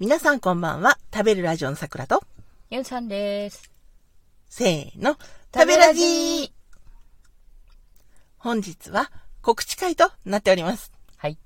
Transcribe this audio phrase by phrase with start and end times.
[0.00, 0.96] 皆さんこんばんは。
[1.12, 2.22] 食べるラジオの桜と、
[2.70, 3.70] ゆんさんです。
[4.48, 5.18] せーの、
[5.54, 6.50] 食べラジー
[8.38, 9.10] 本日は
[9.42, 10.90] 告知会となっております。
[11.18, 11.36] はい。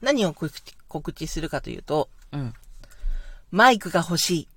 [0.00, 2.54] 何を告知告知するかというと、うん。
[3.50, 4.48] マイクが欲しい。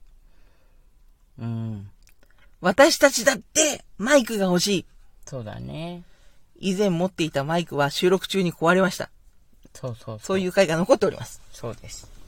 [1.40, 1.90] うん。
[2.62, 4.86] 私たちだってマイクが欲しい。
[5.26, 6.04] そうだね。
[6.60, 9.10] 以前持っていたマイクは収録中に壊れました。
[9.74, 10.20] そうそうそう。
[10.20, 11.42] そういう回が残っております。
[11.52, 12.19] そうです。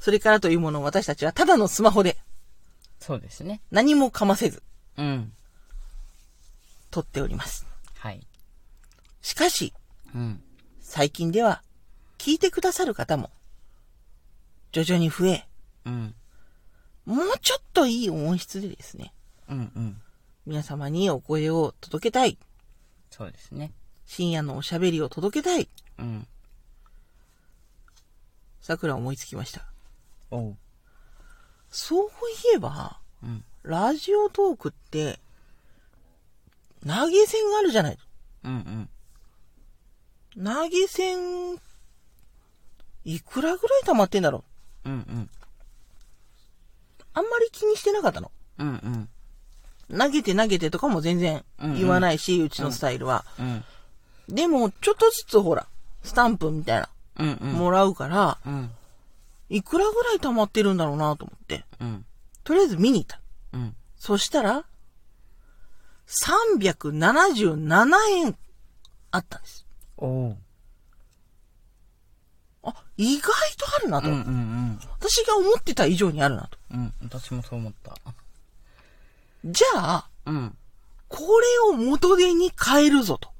[0.00, 2.16] それからというものを私たちはただのスマホで
[2.98, 3.62] そうですね。
[3.70, 4.62] 何もかませず
[4.96, 5.32] うん。
[6.90, 7.66] 撮っております。
[7.98, 8.26] はい。
[9.22, 9.72] しかし、
[10.14, 10.42] うん。
[10.80, 11.62] 最近では
[12.18, 13.30] 聞いてくださる方も
[14.72, 15.46] 徐々に増え、
[15.86, 16.14] うん。
[17.06, 19.12] もうちょっといい音質でですね、
[19.48, 20.02] うんうん。
[20.46, 22.38] 皆様にお声を届けたい。
[23.10, 23.72] そうですね。
[24.06, 25.68] 深夜のおしゃべりを届けたい。
[25.98, 26.26] うん。
[28.60, 29.69] 桜思いつきました。
[31.70, 32.10] そうい
[32.56, 33.44] えば、うん。
[33.62, 35.18] ラジオトークって、
[36.86, 37.98] 投げ銭があるじゃない。
[38.44, 38.88] うん
[40.36, 40.44] うん。
[40.44, 41.58] 投げ銭、
[43.04, 44.44] いくらぐらい溜まってんだろ
[44.84, 45.30] ううんうん。
[47.12, 48.30] あんまり気にしてなかったの。
[48.58, 49.08] うん
[49.90, 49.98] うん。
[49.98, 53.24] 投げて投げてとかも全然言わないし、うちのスタイルは。
[53.38, 53.64] うん。
[54.28, 55.66] でも、ちょっとずつほら、
[56.02, 57.52] スタンプみたいな、うんうん。
[57.54, 58.70] もらうから、うん。
[59.50, 62.06] いくらぐらい溜まってるんだろうなと思って、うん。
[62.44, 63.20] とりあえず見に行った。
[63.52, 63.74] うん。
[63.96, 64.64] そしたら、
[66.06, 68.36] 377円
[69.10, 69.66] あったんです。
[69.98, 70.36] おう。
[72.62, 74.08] あ、意外とあるなと。
[74.08, 74.80] うんうんうん。
[75.00, 76.56] 私が思ってた以上にあるなと。
[76.72, 76.94] うん。
[77.02, 77.96] 私もそう思った。
[79.44, 80.56] じゃあ、うん。
[81.08, 83.30] これを元手に買えるぞと。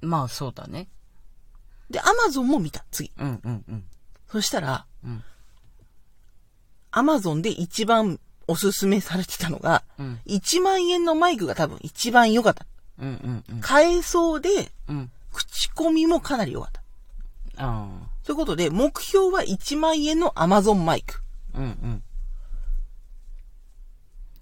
[0.00, 0.88] まあそうだね。
[1.88, 3.12] で、アマゾンも見た、次。
[3.18, 3.84] うんうんうん。
[4.30, 5.24] そしたら、うん。
[6.90, 10.20] アマゾンで一番おすすめされてたのが、うん。
[10.26, 12.66] 1万円のマイクが多分一番良かった。
[12.98, 13.60] うんうんうん。
[13.60, 15.10] 買えそうで、うん。
[15.32, 16.82] 口コミもかなり良かった。
[17.58, 17.88] あ
[18.24, 21.20] ということで、目標は1万円のアマゾンマイク。
[21.54, 21.58] あ。
[21.58, 22.02] うんうん。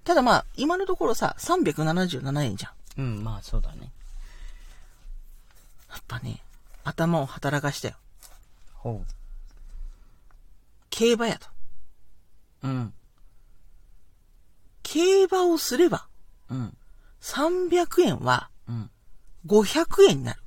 [0.04, 2.72] ただまあ、今のところさ、377円じゃん。
[3.00, 3.90] うん、まあそうだね。
[5.90, 6.42] やっぱね、
[6.84, 7.94] 頭を働かしたよ。
[8.74, 9.02] ほ
[10.94, 11.48] 競馬やと。
[12.62, 12.68] う。
[12.68, 12.94] うん。
[14.84, 16.06] 競馬をすれば、
[16.48, 16.76] うん。
[17.20, 18.90] 300円はうん。
[19.44, 20.40] 500円になる。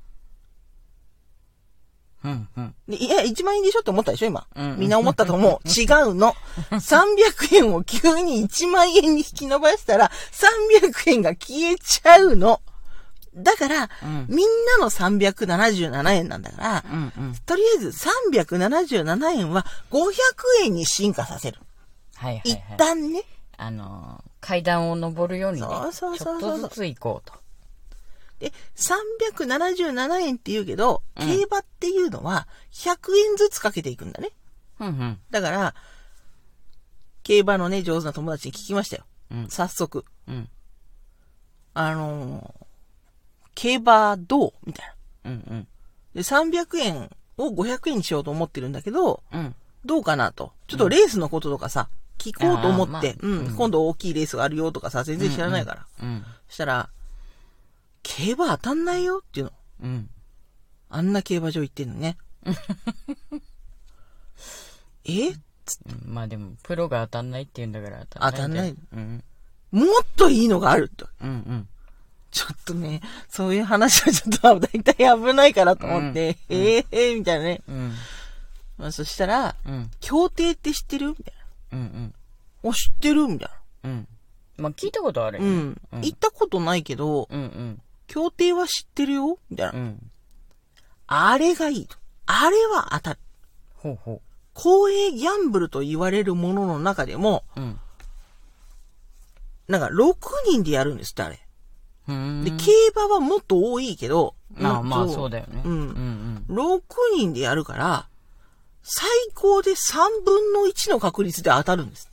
[2.23, 2.47] うん。
[2.55, 2.75] うん。
[2.87, 4.47] でいや、1万円でしょって思ったでしょ今。
[4.55, 5.59] うんみんな思ったと思う。
[5.67, 6.33] 違うの。
[6.71, 12.61] 300円を急に1万円に引き伸ばしたら、300円が消えちゃうの。
[13.37, 17.13] だから、うんみんなの377円なんだから、うん。
[17.17, 17.35] うん。
[17.45, 20.03] とりあえず377円は500
[20.65, 21.59] 円に進化させる。
[22.15, 22.77] はいはい一はい。
[22.77, 23.23] 旦ね。
[23.57, 27.33] あのー、階段を登るようにね、そうそうそうそうちょっとずつ行こうと。
[28.39, 34.29] で、377円って言うけど、うん競馬っていうのは100円ずつかけていくんだね。
[34.79, 35.19] うんうん。
[35.31, 35.75] だから、
[37.23, 39.05] 競馬のね、上手な友達に聞きましたよ。
[39.31, 39.47] うん。
[39.49, 40.05] 早速。
[40.27, 40.49] うん。
[41.73, 42.66] あのー
[43.57, 44.85] 競馬どうみたい
[45.23, 45.31] な。
[45.31, 45.67] うんうん。
[46.13, 49.55] で、300円を500円にしようと思ってるんだけど、うん。
[49.83, 50.53] どうかなと。
[50.67, 55.87] ちょっとレースのこととかさ、聞こうと思って、まあうん、うん今度大きいレースがあるよとかさ、全然知らないから。
[56.03, 56.23] うん。
[56.47, 56.89] そしたら、
[58.03, 59.51] 競馬当たんないよっていうの。
[59.81, 60.09] うん。
[60.89, 62.17] あんな競馬場行ってんのね。
[65.05, 65.29] え？
[65.29, 65.41] うん
[66.05, 69.23] まあでも、プロが当たんないって言うんだから当たんないんじゃん。
[69.71, 69.85] もっ
[70.15, 71.07] といいのがあると。
[71.21, 71.29] うん。
[71.29, 71.67] うん
[72.67, 77.61] とね、そういう話はちょっとだいたい危ないからと思って、うんええー、みたいなね。
[77.67, 77.75] うん。
[77.75, 77.93] うん。
[78.77, 79.89] まあ、そしたら、うん。
[79.99, 81.09] 協定って知ってる？
[81.09, 81.33] みたい
[81.73, 82.13] うんうん。
[82.63, 82.69] な。
[82.69, 83.27] お、知ってる？
[83.27, 83.49] みたい
[83.85, 84.07] うん。
[84.57, 85.45] まあ聞いたことあるね。
[85.45, 85.81] うん。
[86.01, 87.81] 行ったことないけど、うんうん。
[88.07, 89.39] 協定は知ってるよ？
[89.49, 89.79] みたいな。
[89.79, 90.11] うん。
[91.07, 91.95] あれがいいと。
[92.25, 93.19] あれは当たる。
[93.75, 94.21] ほうほ
[94.53, 97.61] 公営ギャンブルと言われるものの中でも、う。
[97.61, 97.79] うん。
[99.67, 100.15] なんか6
[100.49, 101.46] 人でやるんですって、あれ。
[102.07, 105.61] で、競馬はもっと多いけど、まあまあそうだよね。
[105.65, 106.55] うんうんうん。
[106.55, 106.81] 6
[107.17, 108.07] 人でやるから、
[108.81, 112.09] 最高で3分の1の確率で当たるんです。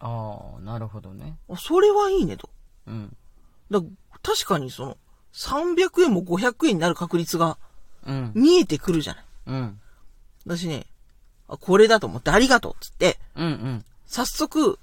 [0.00, 1.36] ああ、なるほどね。
[1.48, 2.50] あそれはいいねと。
[2.88, 3.16] うん。
[3.70, 3.80] だ
[4.22, 4.96] 確かにその、
[5.32, 7.58] 300円も500円になる確率が
[8.06, 8.32] うん。
[8.34, 9.24] 見えてくるじゃない。
[9.46, 9.80] うん。
[10.44, 10.86] 私ね、
[11.48, 13.84] あこれだと思ってありがとうっつって、うんうん。
[14.06, 14.78] 早速、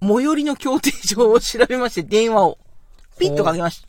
[0.00, 2.58] 最寄りの協定上を調べまして電話を
[3.18, 3.86] ピッとかけまし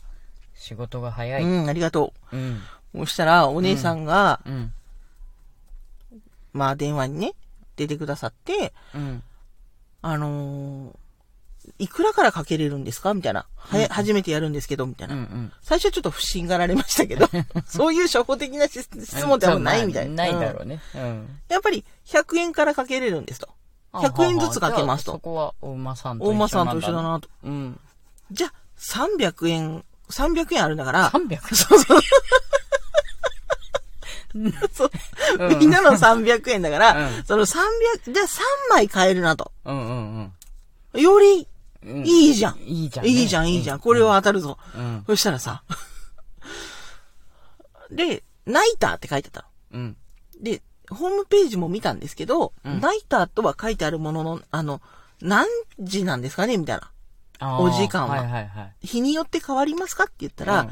[0.54, 1.42] 仕事が早た。
[1.42, 1.44] い。
[1.44, 2.60] うん、ありがとうん。
[2.94, 2.98] う。
[3.00, 4.72] そしたら、お姉さんが、うん。
[6.52, 7.32] まあ電話にね、
[7.76, 9.22] 出てくださって、うん。
[10.02, 10.96] あのー
[11.78, 13.14] いくらからかけれるんですか？
[13.14, 13.46] みたいな。
[13.56, 15.14] はや、初めてやるんですけど、みたいな。
[15.14, 15.52] うんうん。
[15.62, 17.26] 最初はちょっと不審がられましたけど、
[17.64, 20.14] そういう初歩的な質質問ってあんまないみたいな。
[20.14, 20.82] ないだうんろうね。
[20.94, 21.40] うん。
[21.48, 23.48] やっぱり100円からかけれるんですと。
[23.94, 25.12] 100円ずつかけますと。
[25.12, 27.28] じゃあそこは、大馬さんと大一緒間さんと一緒だなと。
[27.44, 27.80] うん。
[28.30, 28.52] じゃあ、
[28.90, 31.54] 300円、300円あるんだから、300?
[31.54, 32.00] そうそう。
[34.72, 34.90] そう
[35.38, 37.54] うんみんなの300円だから、うんその300、
[38.12, 38.40] じゃあ3
[38.70, 39.52] 枚買えるなと。
[39.64, 40.32] うん
[40.94, 41.46] うんより
[41.82, 41.96] うん。
[41.98, 42.56] うんいいじゃん。
[42.58, 43.10] いいじゃんね。
[43.10, 43.78] いいじゃん、いいじゃん。
[43.80, 44.58] これは当たるぞ。
[44.76, 45.04] うん。
[45.06, 45.62] そしたらさ、
[47.90, 49.80] で、ナイターって書いてたの。
[49.80, 49.96] うん。
[50.40, 54.80] で、ホームページも見たんですけど、うんナイターとは書いてあるものの、あの、
[55.20, 55.46] 何
[55.78, 56.56] 時なんですかね？
[56.56, 56.90] みたいな。
[57.60, 58.86] お時間ははいはいはい。
[58.86, 60.68] 日によって変わりますかって言ったら、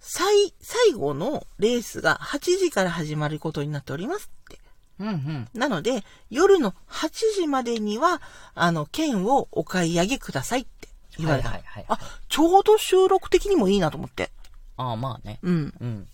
[0.00, 4.58] 最、最後のレースが8時から始まることになっておりますって。
[5.00, 5.48] うんうん。
[5.54, 8.20] なので、夜の8時までには、
[8.54, 10.88] あの、券をお買い上げくださいって
[11.18, 11.50] 言われた。
[11.50, 14.30] はいはいはいあ、ちょうど収録的にもいいなと思って。
[14.76, 15.38] ああ、まあね。
[15.42, 15.74] うん。
[15.80, 16.08] うん。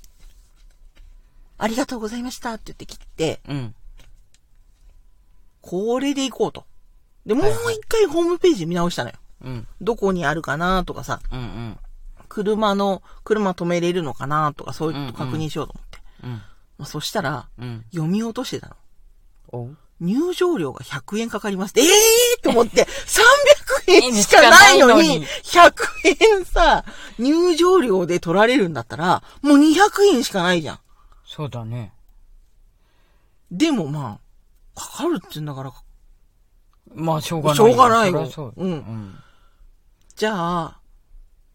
[1.56, 3.74] ありがとうございましたって言って切って、うん。
[5.62, 6.64] これで行こうと。
[7.24, 9.16] で、もう一回ホームページ見直したのよ。
[9.44, 9.66] うん。
[9.80, 11.78] どこにあるかなとかさ、うんうん。
[12.28, 15.98] 車の、車止めれるのかなとか、そういうこと確認しようと思って。
[16.24, 16.30] うん。
[16.30, 16.42] ま
[16.80, 17.84] あ、そしたら、うん。
[17.92, 18.76] 読み落としてたの。
[20.00, 21.74] 入場料が100円かかります。
[21.76, 22.84] ええーと思って、
[23.86, 25.72] 300円しかないのに、100
[26.38, 26.84] 円さ、
[27.18, 30.78] 入場料で取られるんだったら、もう200円しかないじゃん。
[31.24, 31.92] そうだね。
[33.50, 34.18] でもま
[34.74, 35.72] あ、かかるって言うんだから、
[36.94, 37.56] まあ、しょうがない。
[37.56, 38.52] しょうがないよう。
[38.56, 39.18] うんうん。
[40.16, 40.80] じゃあ、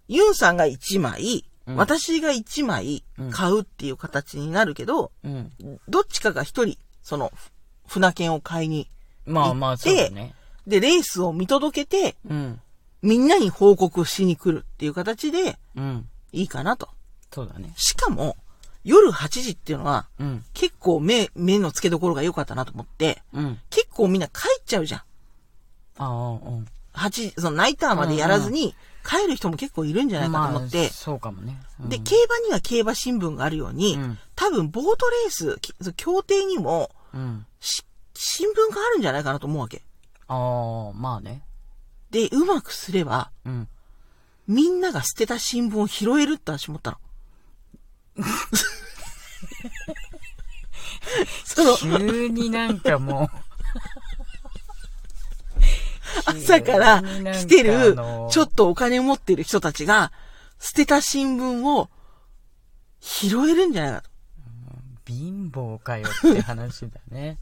[0.07, 5.51] ユンさんが1枚、うん私が1枚うん買うっていう形になるけど、うん。
[5.88, 7.31] どっちかが1人、その、
[7.88, 8.89] 船券を買いに、
[9.25, 10.33] まあまあ、そうだね。
[10.65, 12.61] で、レースを見届けて、うん。
[13.01, 16.09] みんなに報告しに来るっていう形でうん。
[16.31, 16.89] いいかなと。
[17.31, 17.71] そうだね。
[17.77, 18.35] しかも、
[18.83, 20.44] 夜8時っていうのは、うん。
[20.53, 23.59] 結構目、目の付けどころが良かったなと思って、うん。
[23.69, 25.01] 結構みんな帰っちゃうじゃん。
[25.01, 25.03] あ
[26.00, 26.67] あ、うん。
[27.00, 28.75] 8時、そのナイターまでやらずに、
[29.06, 31.60] 帰る人も結構いるんじゃないかと思って、まあ、そうかもね。
[31.81, 35.60] うんで、競馬には競馬新聞があるように、うん多分ボートレース、
[35.98, 37.46] 協定にも、うん。
[37.60, 39.81] し新聞があるんじゃないかなと思うわけ。
[40.30, 41.44] ああ、まあね。
[42.10, 43.68] で、うまくすれば、うん。
[44.48, 46.98] みんなが捨てた新聞を拾えるって私思ったの。
[51.44, 53.30] その、急になんかも
[56.25, 57.95] 朝から来てる
[58.30, 60.12] ちょっとお金持ってる人たちが、
[60.60, 61.89] 捨てた新聞を
[63.00, 64.10] 拾えるんじゃないかと。
[64.10, 64.12] う、
[65.06, 67.38] 貧乏かよって話だね。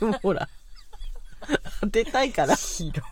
[0.00, 0.48] でもほら、
[1.80, 2.54] 当てたいから。
[2.56, 3.04] ひどい。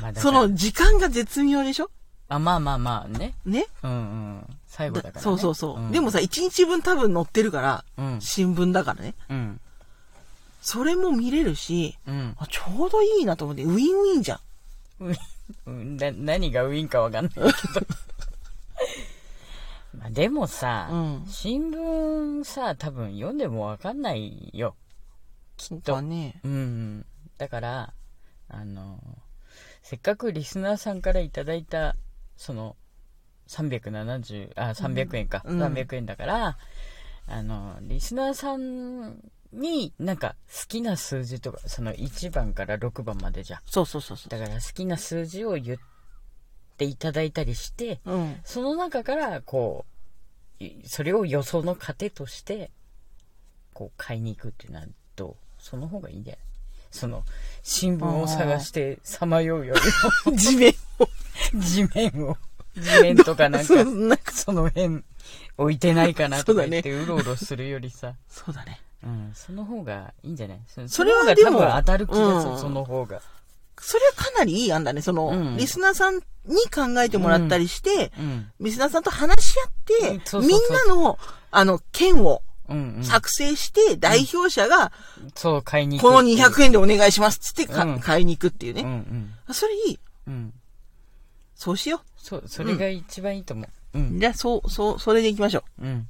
[0.00, 1.90] まあだからその時間が絶妙でしょ？
[2.28, 3.34] あ、まあまあまあね。
[3.44, 3.66] ね？
[3.82, 4.58] うんうん。
[4.66, 5.20] 最後だから、ね。
[5.22, 5.80] そうそうそう。
[5.80, 8.20] んでもさ、一日分多分載ってるから、うん。
[8.20, 9.14] 新聞だからね。
[9.28, 9.60] うん。
[10.68, 12.36] それも見れるし、うん。
[12.36, 14.40] あちょうどいいなと思って、ウィンウィンじゃん。
[15.64, 17.48] うんな何がウィンかわかんないけど。
[19.96, 24.76] まあでもさ、うん新聞さ、多分読んでもわかんないよ。
[25.56, 26.38] そうかね。
[26.44, 27.06] うん。
[27.38, 27.94] だから、
[28.50, 29.00] あの、
[29.82, 31.96] せっかくリスナーさんからいただいた、
[32.36, 32.76] その、
[33.46, 35.40] 370、あ、300円か。
[35.46, 36.58] うん300円だから、
[37.26, 43.60] あの、リスナーさんになんか好きな数字とか、その1番から6番までじゃん。
[43.66, 45.78] そうそうそうそだから好きな数字を言っ
[46.76, 48.12] ていただいたりして、う。
[48.12, 48.40] うん。
[48.44, 49.84] その中から、こ
[50.60, 52.70] う、いそれを予想の糧として、
[53.72, 54.86] こう、買いに行くっていうのは
[55.16, 55.36] どう？
[55.58, 56.40] その方がいいんじゃない？
[56.90, 57.24] その、
[57.62, 59.74] 新聞を探してさまようよ
[60.30, 61.04] り地面を。
[61.04, 61.08] も、
[61.62, 62.36] 地面を、
[62.74, 65.02] 地面とかなんか そ、んなその辺
[65.56, 68.80] 置いてないかなとか言ってうろうろするよりさ、そうだね。
[69.04, 70.60] うん、その方がいいんじゃない？
[70.66, 73.20] そそれはでも多分当たる気がする、うんその方が。
[73.80, 75.02] それはかなりいい案だね。
[75.02, 76.20] その、うんリスナーさんに
[76.74, 78.50] 考えてもらったりして、うん。
[78.60, 79.70] リスナーさんと話し合っ
[80.20, 80.50] て、みん
[80.88, 81.16] なの、
[81.52, 83.04] あの、券をうん、うん。
[83.04, 84.92] 作成して、代表者が、
[85.34, 86.38] そう、買いに行くこのっていう。
[86.44, 87.66] 200円でお願いしますっつって
[88.02, 88.90] 買いに行くっていううんうね。
[88.96, 89.34] ん。
[89.46, 89.98] あそれいい。
[90.26, 90.52] うん。
[91.54, 93.98] そうしよそう、それが一番いいと思う。
[93.98, 94.02] うう。
[94.16, 94.20] ん。
[94.20, 96.08] じゃあ、そう、そう、それで行きましょうん。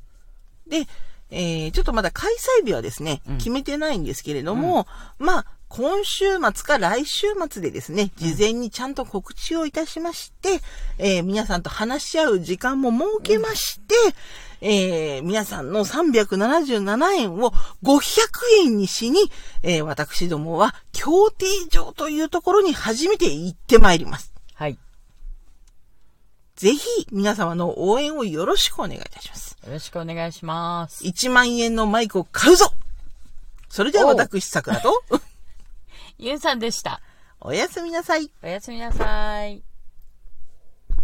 [0.67, 0.71] う。
[0.71, 0.87] で、
[1.31, 2.33] えー、ちょっとまだ開
[2.63, 4.87] 催日はですね、うん決めてないんですけれども、
[5.19, 10.61] まあ、今週末か来週末でですね、事前にちゃんと告知をいたしまして、
[10.99, 13.95] えー皆さんと話し合う時間も設けまして、
[14.61, 18.01] えー、皆さんの377円を500
[18.65, 19.21] 円にしに、
[19.63, 24.33] えー、私どもは、協定場というところに初めて行ってまいります。
[24.55, 24.79] はい。
[26.57, 29.48] ぜひ、皆様の応援をよろしくお願いいたします。
[29.69, 31.05] よろしくお願いします。
[31.05, 32.73] 1万円のマイクを買うぞ
[33.69, 34.91] それでは私、桜と、
[36.19, 37.03] ゆうさんでした。
[37.39, 38.31] おやすみなさい。
[38.43, 39.68] おやすみなさい。